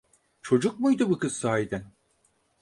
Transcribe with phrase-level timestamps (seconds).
[0.41, 1.91] Çocuk muydu bu kız sahiden?